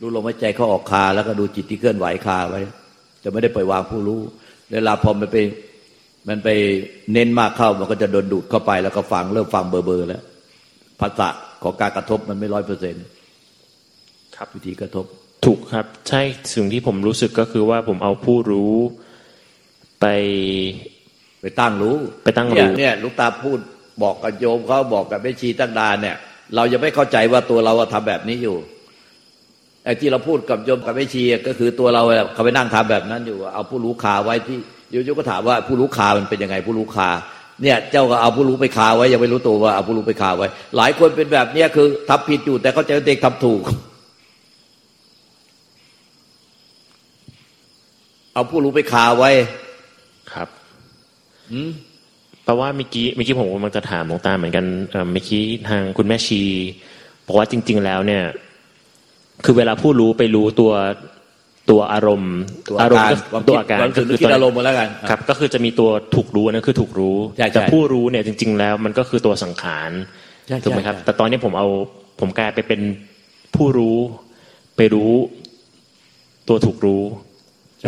[0.00, 2.60] รู้ลมหายใจเขาออกคา แล้วก็ดูจิตที่เคลื่อนไหวคาไว้
[3.22, 4.20] จะไม่ได้ปล่อยวางผู้รู้
[4.72, 5.36] เวลาพอมันไป
[6.28, 6.48] มันไป
[7.12, 10.22] เน้นมากเข้ามันก็จะโดนดูดเข้าไปแล้วก็ฟังเริ่มฟังเบอร์เบอร์แล้ว
[11.00, 11.28] ภาษา
[11.62, 13.04] ของการกระทบมันไม่ร้อยเปอร์เซ็นต์
[14.36, 15.04] ครับวิธีกระทบ
[15.44, 16.22] ถูกครับ ใช่
[16.54, 18.74] สิ่งที่ผมรู้สึกก็คือว่าผมเอาผู้รู้
[20.00, 20.06] ไป
[21.40, 23.58] ไปตั้งรู้ ไปตั้งรู้เนี่ยลูกตาพูด
[24.02, 26.16] บอกกับโยมเขาบอกกับแม่ชีตั้งดานเนี่ย
[26.56, 28.56] เรายังไม่เข้าใจว่าตัวเราทำแบบนี้อยู่
[29.84, 32.02] ไอ้ที่เราพูดกับโยมกับแม่ชีก็คือตัวเรา
[32.34, 34.58] เขาไปนั่งทำแบบนั้นอยู่ เอาผู้รู้ขาไว้ที่
[34.90, 37.10] โยมก็ถามว่าผู้รู้คามันเป็นยังไงผู้รู้คา
[37.62, 43.62] เนี่ยเจ้าก็เอาผู้รู้ไปคาไว้ยังไม่รู้ตัวว่าเอาผู้รู้ไปคาไว้ หลายคนเป็นแบบเนี้ยคือทำผิดอยู่ แต่เขาใจเด็กทำถูก
[48.34, 49.30] เอาผู้รู้ไปคาไว้
[50.32, 50.48] ครับ
[51.52, 51.70] อืม
[52.44, 54.64] แปลว่าเมื่อกี้เมื่อกี้ผมกำลังจะถามหลวงตาเหมือนกัน
[55.12, 56.42] เมื่อกี้ทางคุณแม่ชี
[57.26, 58.22] บอกว่าจริง ๆ แล้วเนี่ย
[59.44, 60.72] คือเวลาผู้รู้ไปรู้ตัว
[61.70, 62.36] ตัวอารมณ์
[62.82, 63.08] อารมณ์
[63.48, 67.16] ตัวอาการก็คือตัวอารมณ์มาแล้วกันครับ ก็คือจะมีตัวถูกรู้นั่นคือถูกรู้
[67.54, 69.90] แต่ผู้รู้เนี่ยจริง ๆ แล้วมันก็คือตัวสังขาร
[70.64, 71.68] ถูกไหมครับ แต่ตอนนี้ผมเอา
[72.20, 72.80] ผมกลายไปเป็น
[73.56, 73.98] ผู้รู้
[74.76, 75.10] ไปรู้
[76.48, 77.02] ตัวถูกรู้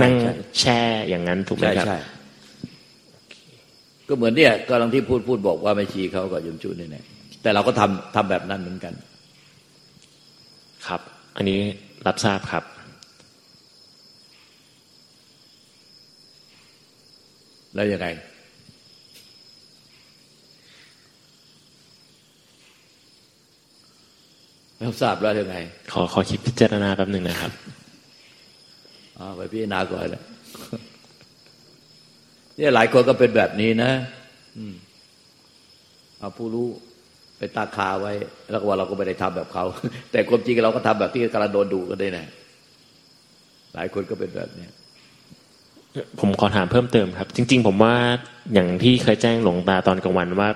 [0.02, 0.12] นั่ง
[0.60, 1.86] แช่อย่างนั้นถูกไหมครับ
[4.08, 7.04] ก็เหมือนเนี่ยกำลังที่พูดพูดบอกว่าไม่ชี้เขากับยมจุนี่เนี่ย
[7.42, 8.94] แต่เราก็ทำทำแบบนั้นเหมือนกัน
[10.86, 11.00] ครับ
[11.36, 11.60] อันนี้
[12.06, 12.64] รับทราบครับ
[17.74, 18.06] แล้วยังไง
[24.82, 25.56] รับทราบแล้วยังไง
[25.92, 27.52] ขอขอคิดพิจารณาแป๊บหนึ่งนะครับ
[29.18, 30.22] อ๋อไปพิจารณาก่อนเลย
[32.56, 33.90] เนี่ยหลายคนก็เป็นแบบนี้นะ
[36.18, 36.66] เอาผู้รู้
[37.38, 38.12] ไปตาคาไว้
[38.50, 39.64] แล้วว่าเราก็ไม่ได้ทำแบบเขา
[40.10, 42.26] แต่ความจริงเราก็ทำแบบที่กำลังโดนดูกันได้นะ
[43.74, 44.66] หลายคนก็เป็นแบบนี้
[46.20, 47.94] ผมขอถามเพิ่มเติมครับ จริง ๆ ผมว่า
[48.54, 50.48] อย่างที่เคยแจ้งหลวงตาตอนกลางวันว่า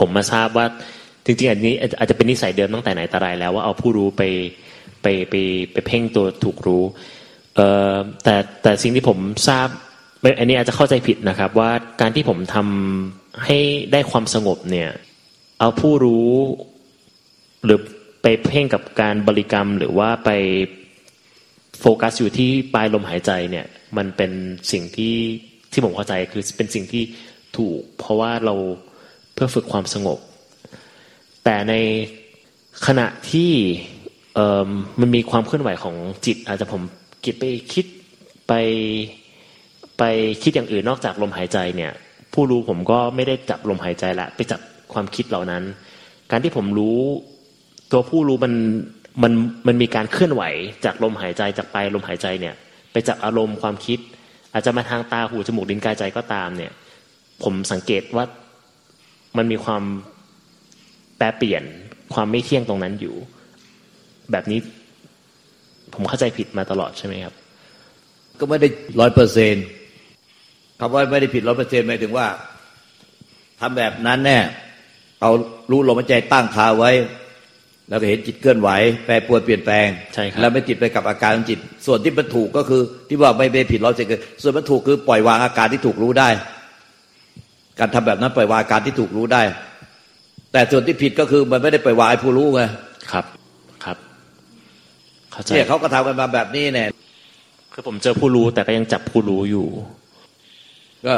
[0.00, 0.66] ผมมาทราบว่า
[1.24, 4.22] จริง ๆ อันนี้อาจจะเป็นนิสัยเดิมตั้งแต่ไหนแต่ไรแล้วว่าเอาผู้รู้ไป
[5.02, 5.34] ไปไป
[5.72, 6.82] ไปเพ่งตัวถูกรู้
[7.56, 9.68] เอ่อแต่แต่สิ่งที่ผมทราบ
[10.38, 13.58] อันนี้อาจจะเข้าใจผิดนะครับ ว่าการที่ผมทำให้
[13.92, 14.90] ได้ความสงบเนี่ย
[15.58, 16.30] เอาผู้รู้
[17.64, 17.78] หรือ
[18.22, 20.30] ไปเพ่งกับการบริกรรม หรือว่าไป
[21.80, 24.30] โฟกัสอยู่ที่ปลายลมหายใจเนี่ย มันเป็น
[24.72, 25.16] สิ่งที่
[25.72, 27.02] ที่ผมเข้าใจคือเป็นสิ่งที่
[27.56, 28.54] ถูก เพราะว่าเรา
[29.34, 30.18] เพื่อฝึกความสงบ
[31.44, 31.74] แต่ใน
[32.86, 33.50] ขณะที่
[35.00, 36.82] มันมีความเคลื่อนไหวของจิต อาจจะผม
[37.24, 37.86] คิดไปคิด
[38.48, 38.52] ไป
[40.04, 41.92] ไปคิดอย่างอื่นนอกจากลมหายใจเนี่ย
[42.34, 44.60] ผู้รู้ผมก็ไม่ได้จับลมหายใจละ ไปจับ
[44.92, 45.62] ความคิดเหล่านั้น
[46.30, 46.98] การที่ผมรู้
[47.92, 48.54] ตัวผู้รู้มัน
[49.22, 49.32] มัน
[49.66, 50.42] มันมีการเคลื่อนไหว
[50.84, 52.54] จากลมหายใจจากไปลายลมหายใจเนี่ย
[52.92, 53.98] ไปจับอารมณ์ความคิด
[54.52, 56.72] อาจจะมาทางตาหูจมูกลิ้นกายใจก็ตามเนี่ย
[57.42, 58.24] ผมสังเกตว่า
[59.36, 59.82] มันมีความ
[61.16, 61.62] แปรเปลี่ยน
[62.14, 63.14] ความไม่เที่ยงตรงนั้นอยู่
[64.32, 64.58] แบบนี้
[65.94, 67.34] ผมเข้าใจผิดมาตลอดใช่ไหมครับ
[68.40, 68.68] ก็ไม่ได้
[69.00, 69.66] ร้อยเปอร์เซ็นต์
[70.84, 72.26] คำว่าไม่ได้ผิดร้อยเปอร์เซ็นต์หมายถึงว่า
[73.60, 74.38] ทำแบบนั้นแน่
[75.20, 75.30] เอา
[75.70, 76.90] รู้ลมหายใจตั้งคาไว้
[77.88, 78.68] แล้วก็เห็นจิตเคลื่อนไหว
[79.04, 86.28] แปรปรวนเปลี่ยนแปลงใช่ครับแล้วไม่ติดไปกับอาการของจิต ส่วนที่มันถูกก็คือที่ว่าไม่ไม่ผิดร้อยเปอร์เซ็นต์ส่วนมันถูกคือปล่อยวางอาการที่ถูกรู้ได้
[87.78, 89.42] การทำแบบนั้นปล่อยวางอาการที่ถูกรู้ได้
[90.52, 92.62] แต่ส่วนที่ผิดก็คือมันไม่ได้ปล่อยวางไอ้ผู้รู้ไง
[93.12, 93.24] ครับ
[93.84, 93.96] ครับ
[95.30, 96.88] เขาเนี่ยเขาก็ทำกันมาแบบนี้เนี่ย
[97.72, 99.66] คือผมเจอผู้รู้แต่ก็ยังจับผู้รู้อยู่
[101.06, 101.14] ก็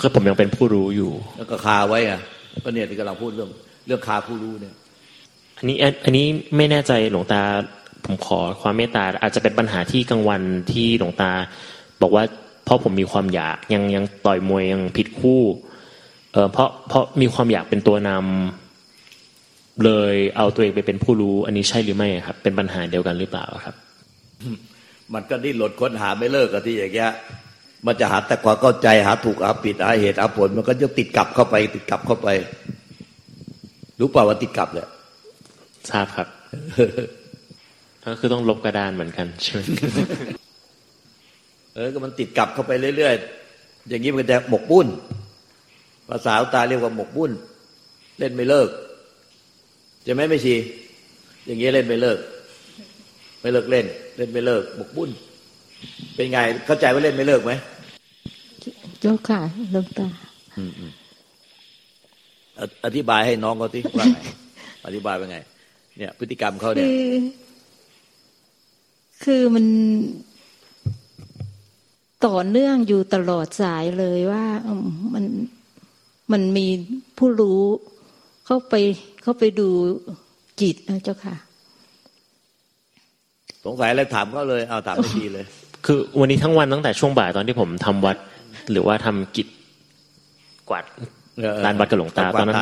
[0.00, 2.20] คือผมยังเป็นผู้รู้อยู่ แล้วก็คาไว้อะ
[2.64, 3.50] ก็เนี่ยที่กำลังพูดเรื่อง
[3.86, 4.74] เรื่องคาผู้รู้เนี่ย
[5.58, 7.42] อันนี้อันนี้ไม่แน่ใจหลวงตา
[8.04, 11.30] ผมขอความเมตตาอาจจะเป็นปัญหาที่กลางวันที่หลวงตา
[12.02, 12.24] บอกว่า
[12.64, 15.40] เพราะผมมีความอยากยังยังต่อยมวยยังผิดคู่
[16.32, 23.74] เออเพราะเพราะมีความอยากเป็นตัวนำเลยเอาตัวเองไปเป็นผู้รู้ อันนี้ใช่หรือไม่ครับ เป็นปัญหาเดียวกันหรือเปล่าครับ
[25.14, 27.12] มันก็ดิ้นหลดค้นหาไม่เลิกกันที่อย่างเงี้ย
[27.86, 32.28] มันจะหาแต่ความเข้าใจหาถูกหาผิดหาเหตุหาผล มันก็จะติดกลับเข้าไป ติดกลับเข้าไป
[33.98, 34.88] รู้เปล่าว่าติดกลับเลย
[35.88, 36.28] ทราบครับ
[38.04, 39.60] ก็คือต้องลบกระดานเหมือนกันใช่ไหม
[41.74, 44.86] เออก็มันติดกลับเข้าไปเรื่อยๆอย่างนี้มันจะหมกบุ้น
[46.08, 47.32] ภาษาตาเรียกว่าหมกบุ้น
[48.18, 48.68] เล่นไม่เลิก
[50.06, 50.54] จะไม่ไม่ชี
[51.46, 52.18] อย่างนี้เล่นไม่เลิก
[53.40, 53.86] ไม่เลิกเล่น
[54.18, 55.10] เล่นไม่เลิกหมกบุ้น
[56.14, 57.52] เป็นไงเข้าใจว่าเล่นไม่เลิกไหม
[59.02, 59.40] เจ้าค่ะ
[59.74, 60.08] ลงตา
[62.84, 64.18] อธิบายให้น้องเขาที่ว่าไง
[64.86, 65.38] อธิบายว่าไง
[65.98, 66.88] เนี่ย พฤติกรรมเขาเนี่ย
[69.24, 69.66] คือมัน
[72.26, 74.44] ต่อเนื่องอยู่ตลอดสายเลยว่า
[75.14, 75.24] มัน
[76.32, 76.66] มันมี
[77.18, 77.62] ผู้รู้
[78.46, 78.74] เข้าไป
[79.22, 79.68] เข้าไปดู
[80.60, 81.36] จิตนะเจ้าค่ะ
[83.64, 85.46] สงสัยอะไรถามเขาเลย เอาถามทีเลย
[85.86, 88.16] คือวันนี้ทั้งวันตั้งแต่ช่วงบ่ายตอนที่ผมทำวัด
[88.70, 89.48] หรือว่าทำกิจ
[90.70, 90.84] กวาด
[91.64, 92.56] ลานวัดกระหลงตาตอนนั้น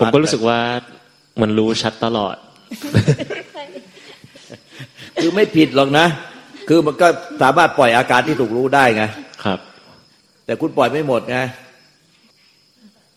[0.00, 0.58] ผมก็รู้สึกว่า
[1.40, 2.36] มันรู้ชัดตลอด
[5.20, 6.06] คือไม่ผิดหรอกนะ
[6.68, 7.08] คือมันก็
[7.42, 9.04] สามารถปล่อยอาการที่ถูกรู้ได้ไง
[9.44, 9.58] ครับ
[10.46, 11.38] แต่คุณปล่อยไม่หมดไง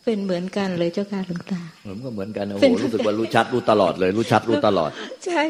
[0.06, 4.89] เป็นเหมือนกันเลยเจ้าค่ะหลวงตาผมก็เหมือนกันโอ้โหรู้สึกว่ารู้ชัดรู้ตลอดเลย รู้ชัดรู้ตลอด
[5.26, 5.41] ใช่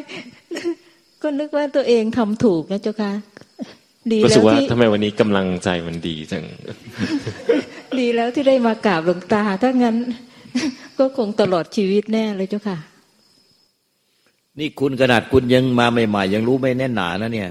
[1.22, 3.12] ก็นึกว่าตัวเองทำถูกนะเจ้าค่ะ
[4.14, 6.44] ดีแล้วที่ทำไมวันนี้กำลังใจมันดีจัง
[8.00, 9.96] ดีแล้วที่ได้มากราบหลวงตา ถ้างั้น
[10.98, 12.78] ก็คงตลอดชีวิตแน่เลยเจ้าค่ะ
[14.60, 17.50] นี่คุณขนาดคุณยังมาใหม่ๆ ยังรู้ไม่แน่นหนานะเนี่ย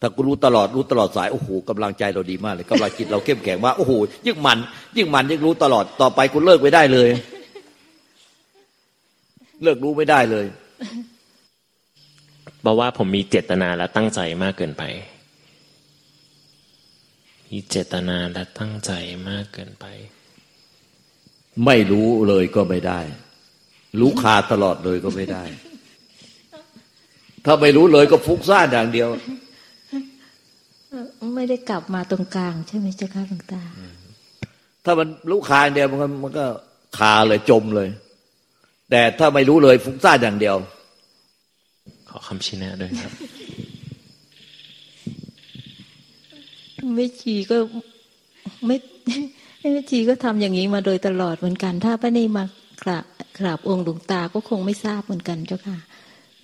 [0.00, 3.92] ถ้ากูรู้ตลอดรู้ตลอดสายโอ้โหกำลังใจเราดีมากเลยกำลังจิตเราเข้มแข็งว่าโอ้โห
[4.26, 4.58] ยิ่งมัน
[4.96, 7.08] ยิ่งมันยิ่งรู้ตลอดต่อไปกูเลิกไม่ได้เลย
[9.62, 10.46] เลิกรู้ไม่ได้เลย
[12.64, 14.82] บอกว่าผมมีเจตนาและตั้งใจมากเกินไป
[17.50, 18.92] มีเจตนาและตั้งใจ
[19.28, 19.86] มากเกินไป
[21.66, 23.00] ไม่รู้เลยก็ไม่ได้
[24.00, 25.44] รู้คาตลอดเลยก็ไม่ได้
[27.44, 29.08] ถ้าไม่รู้เลยก็ฟุกซ่านอย่างเดียว
[31.36, 33.62] ไม่ได้กลับมาตรงกลาง ใช่ไหมเจ้าค่ะหลวงตา
[34.84, 36.46] ถ้ามันรู้คาอย่างเดียวมันก็มันก็
[36.98, 37.88] คาเลยจมเลย
[38.90, 40.56] แต่ถ้าไม่รู้เลยฟุ้งซ่านอย่างเดียว
[42.08, 43.12] ขอคำชี้แนะด้วยครับ
[46.94, 47.56] ไม่ชีก็
[48.66, 48.76] ไม่
[49.60, 52.44] ไม่ชีก็ทำอย่างนี้มาโดยตลอดเหมือนกัน ถ้าไม่ได้มา
[52.82, 53.04] กราบ
[53.38, 55.78] กราบองค์หลวงตาก็คงไม่ทราบเหมือนกันเจ้าค่ะ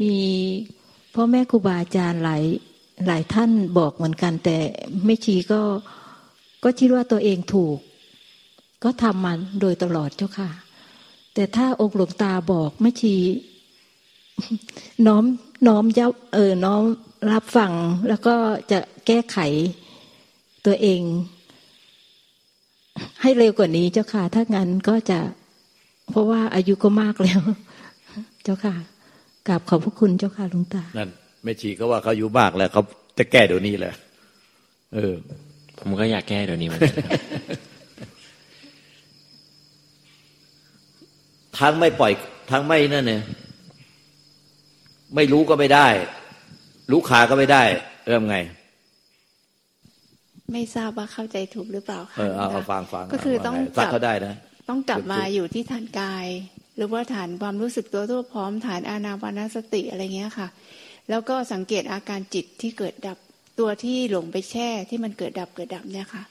[0.03, 0.17] มี
[1.15, 2.43] พ่อแม่ครูบาอาจารย์หลาย
[3.07, 4.57] หลายท่านบอกเหมือนกัน แต่
[5.05, 5.61] ไม่ชีก็
[6.65, 7.79] ก็คิดว่าตัวเองถูก
[8.85, 10.51] ก็ทำมันโดยตลอดเจ้าค่ะ
[11.35, 13.15] แต่ถ้าองค์หลวงตาบอกไม่ชี
[15.07, 15.25] น้อม
[15.67, 16.83] น้อมยับเออน้อม
[17.33, 17.73] รับฟัง
[18.09, 18.35] แล้วก็
[18.71, 19.39] จะแก้ไข
[20.67, 21.01] ตัวเอง
[23.23, 25.19] ให้เร็วกว่านี้เจ้าค่ะ ถ้างั้นก็จะ
[26.11, 27.41] เพราะว่าอายุก็มากแล้ว
[28.45, 28.75] เจ้าค่ะ
[29.49, 31.11] กราบขอบพระคุณเจ้าค่ะลุงตา นั่น
[31.43, 32.83] แม่ชีเขาว่าเขาอยู่มากแล้วเขา
[33.19, 33.95] จะแก้เดี๋ยวนี้แหละ
[34.95, 35.15] เออ
[35.79, 36.95] ผมก็อยากแก้เดี๋ยวนี้เหมือนกัน
[41.59, 42.13] ทั้งไม่ปล่อย
[42.51, 43.23] ทั้งไม่นั่นเนี่ย
[45.15, 45.89] ไม่รู้ก็ไม่ได้
[46.91, 47.63] รู้ขาก็ไม่ได้
[48.09, 48.37] เริ่มไง
[50.53, 54.35] ไม่ทราบว่าเข้าใจถูกหรือเปล่าค่ะเออเอาฟังฟังก็คือต้องกลับเขาได้นะ
[54.69, 56.27] ต้องกลับมาอยู่ที่ฐานกาย
[56.77, 60.49] หรือว่าฐานความรู้สึกตัวทั่วพร้อมฐานอานาปานสติอะไรเงี้ยค่ะ
[61.11, 63.19] แล้วก็สังเกตอาการจิตที่เกิดดับ
[63.59, 66.23] ตัวที่หลงไปแช่ที่มันเกิดดับเกิดดับเนี่ยค่ะ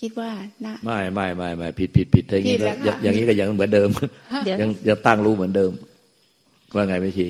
[0.00, 0.30] คิดว่า
[0.66, 2.56] นะไม่ไม่ไม่ไม่ผิดผิดผิดอย่างนี้
[3.02, 3.88] อย่างนี้ก็ยังเหมือนเดิม
[4.60, 5.72] ยังยังตั้งรู้เหมือนเดิม
[6.74, 7.26] ว่าไงไม่ชี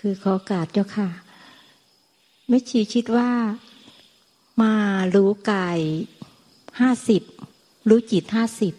[0.00, 1.08] คือขอกาดเจ้าค่ะ
[2.48, 3.28] ไม่ชีคิดว่า
[4.62, 4.74] มา
[5.14, 5.78] รู้กาย
[6.80, 7.22] ห้าสิบ
[7.88, 8.74] รู้จิตห้าสิบ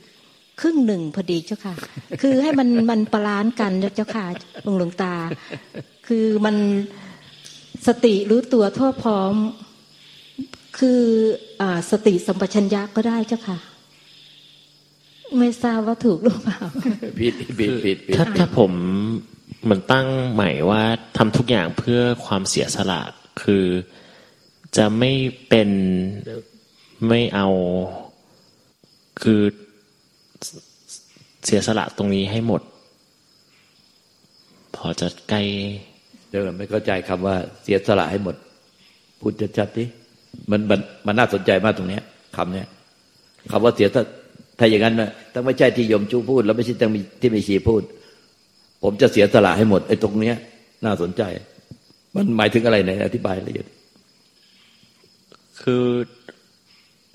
[0.62, 1.76] ครึ่งหนึ่งพอดีเจ้าค่ะ
[2.22, 4.26] คือให้มันมันปรานกันเจ้าค่ะ
[4.64, 5.16] หลวงหลวงตา
[6.08, 6.56] คือมัน
[7.88, 9.34] สติรู้ตัวทั่วพร้อม
[10.78, 11.02] คือ
[11.62, 13.58] อสติสัมปชัญญะก็ได้เจ้าค่ะ
[15.38, 16.60] ไม่ทราบว่าถูกหรือเปล่า
[17.20, 18.72] ผิดผิดผิดถ้าถ้าผม
[19.64, 20.84] เหมือนตั้งใหม่ว่า
[21.18, 23.02] ทำทุกอย่างเพื่อความเสียสละ
[23.44, 23.66] คือ
[24.78, 25.12] จะไม่
[25.48, 25.70] เป็น
[27.08, 27.48] ไม่เอา
[29.22, 29.42] คือ
[31.46, 32.62] เสียสละตรงนี้ให้หมด
[34.76, 35.42] พอจะใกล้
[36.30, 38.36] เดี๋ยวไม่เข้าใจคำว่า เสียสละให้หมด
[39.20, 39.86] พูดชัดๆดิ
[40.52, 42.04] มันมันมันน่าสนใจมากตรงเนี้ย
[42.36, 42.68] คำเนี้ย
[43.52, 44.04] คำว่าเสียถ้า
[44.60, 46.76] ถ้าอย่างนั้นนะถ้าไม่ใช่ที่ยมจูพูด แล้วไม่ใช่
[47.22, 47.82] ที่มีชีพูด
[48.84, 50.36] ผมจะเสียสละให้หมดไอ้ตรงเนี้ย
[50.86, 51.24] น่าสนใจ
[52.16, 53.68] มันหมายถึงอะไรในอธิบายละเอียด
[55.70, 55.88] คือ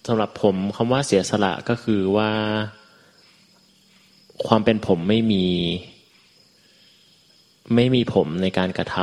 [0.06, 2.30] สำหรับผมคำว่าเสียสละก็คือว่า
[4.46, 5.46] ความเป็นผมไม่มี
[7.74, 8.96] ไม่มีผมในการกระท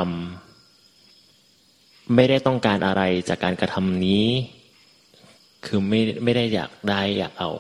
[1.60, 4.26] ำไม่ได้ต้องการอะไรจากการกระทำนี้
[5.66, 7.52] คือไม่ไม่ได้อยากได้อยากเอา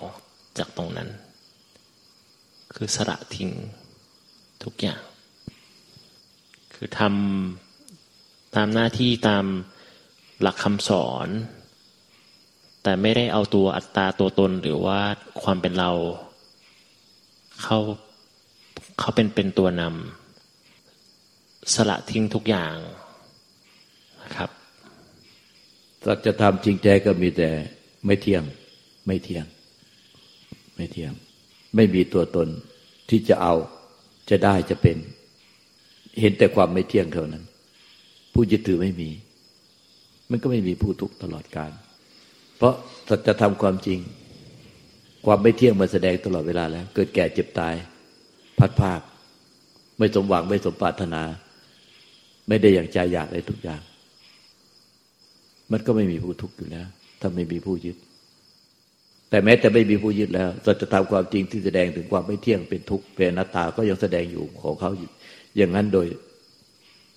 [0.57, 1.09] จากตรงนั้น
[2.75, 3.49] คือสละทิ้ง
[4.63, 5.01] ทุกอย่าง
[6.75, 9.45] คือทำตามหน้าที่ตาม
[10.41, 11.27] หลักคำสอน
[12.87, 14.99] แต่ไม่ได้เอาตัวอัตตาตัวตนหรือว่า
[15.41, 15.91] ความเป็นเรา
[17.61, 17.79] เขา
[18.99, 22.75] เขาเป็นเป็นตัวนำสละทิ้งทุกอย่าง
[24.23, 24.49] นะครับ
[26.05, 27.49] สัจธรรมจริงใจก็มีแต่
[28.05, 28.43] ไม่เที่ยง
[29.07, 29.45] ไม่เที่ยง
[30.75, 31.13] ไม่เที่ยง
[31.75, 32.47] ไม่มีตัวตน
[33.09, 33.55] ที่จะเอา
[34.29, 34.97] จะได้จะเป็น
[36.19, 37.43] เห็นแต่ความไม่เที่ยงเท่านั้น
[38.33, 39.09] ผู้ยึดถือไม่มี
[40.29, 41.73] มันก็ไม่มีผู้ทุกข์ตลอดกาล
[42.57, 42.73] เพราะ
[43.09, 43.99] สัจธรรมความจริง
[45.25, 47.75] ความไม่เที่ยงมาแสดงตลอดเวลาแล้ว เกิดแก่เจ็บตาย
[48.59, 49.01] พัดภาค
[49.97, 51.21] ไม่สมหวังไม่สมปรารถนา
[52.47, 53.81] ไม่ได้อย่างใจอยากอะไรทุกอย่าง
[55.71, 56.87] มันก็ไม่มีผู้ทุกข์อยู่แล้ว
[57.21, 57.97] ถ้าไม่มีผู้ยึด
[59.29, 65.09] แต่แม้แต่ไม่มีผู้ยึดแล้วสัจธรรมความจริงที่แสดงถึงความไม่เที่ยงเป็นทุกข์เป็นอนัตตาก็ยังแสดงอยู่ของเขาอยู่
[65.57, 66.07] อย่างนั้นโดย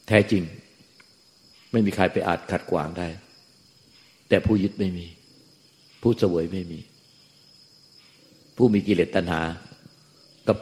[0.09, 0.43] แท้จริง
[1.73, 3.09] ไม่มีใครไปอาจขัดขวางได้
[4.29, 5.07] แต่ผู้ยึดไม่มี
[6.03, 6.81] ผู้เสวยไม่มี
[8.57, 9.43] ผู้มีกิเลสตัณหา
[10.49, 10.57] กับ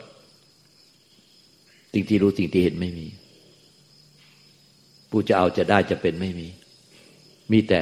[1.92, 3.06] สิ่งที่รู้สิ่งที่เห็นไม่มี
[5.10, 6.48] ผู้จะเอาจะได้จะเป็นไม่มี
[7.52, 7.80] มีแต่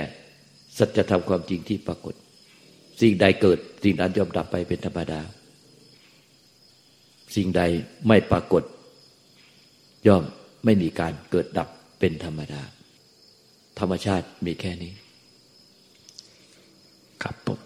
[0.78, 2.14] สัจธรรมความจริงที่ปรากฏ
[3.00, 5.20] สิ่งใดเกิด สิ่งนั้นย่อมดับไปเป็นธรรมดา
[7.36, 7.62] สิ่งใด
[8.08, 8.62] ไม่ปรากฏ
[10.06, 10.22] ย่อม
[10.64, 11.68] ไม่มีการเกิดดับ
[12.00, 12.62] เป็นธรรมดา
[13.78, 14.92] ธรรมชาติมีแค่นี้
[17.26, 17.58] ครับผม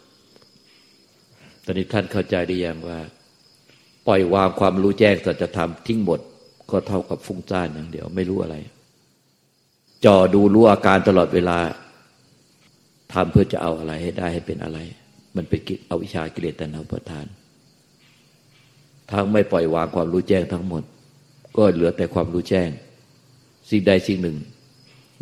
[1.64, 2.98] ตอนนี้ท่านเข้าใจได้ยังว่า
[4.06, 6.20] ปล่อยวางความรู้แจ้งสัจธรรมทิ้งหมด
[6.70, 8.56] ก็เท่ากับฟุ้งซ่านอย่างเดียว ไม่รู้อะไร
[10.04, 11.58] จอดูรู้อาการตลอดเวลา
[13.12, 14.78] ทำเพื่อจะเอาอะไรให้ได้ให้เป็นอะไร
[15.36, 17.26] มันเป็นกิจเอาวิชากิเลสตัณหาประทาน
[19.10, 20.82] ทั้งไม่ปล่อยวางความรู้แจ้งทั้งหมด
[21.56, 22.68] ก็เหลือแต่ความรู้แจ้ง
[23.70, 24.36] สิ่งใดสิ่งหนึ่ง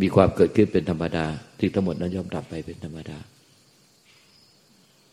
[0.00, 1.26] มีความเกิดขึ้นเป็นธรรมดา
[1.60, 3.18] สิ่งทั้งหมดนั้นย่อมดับไปเป็นธรรมดา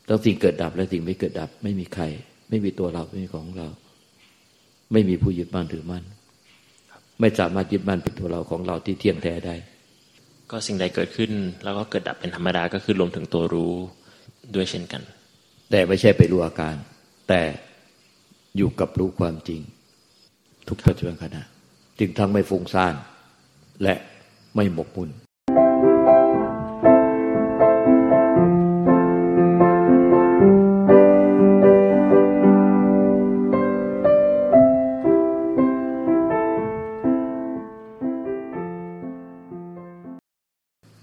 [0.07, 2.03] ทั้งสิ่งเกิดดับและสิ่งไม่เกิดดับ ไม่มีใคร
[2.49, 3.67] ไม่มีตัวเราไม่มีของเรา
[4.91, 6.03] ไม่มีผู้ยึดมั่นถือมั่น
[7.19, 9.55] ไม่สามารถยึดมั่นเป็นตัวเราของเราที่เที่ยงแท้ได้
[10.51, 11.31] ก็สิ่งใดเกิดขึ้น
[11.63, 13.73] แล้วก็เกิดดับเป็นธรรมดาก็คือรวมถึงตัวรู้
[14.55, 15.01] ด้วยเช่นกัน
[15.71, 16.75] แต่ไม่ใช่ไปรู้อาการ
[17.29, 17.41] แต่
[18.57, 19.61] อยู่กับรู้ความจริง
[20.67, 21.43] ทุกปัจจุบันขณะ
[21.99, 22.95] จึงทั้งไม่ฟุ้งซ่าน
[23.83, 23.93] และ
[24.55, 25.09] ไม่หมกมุ่น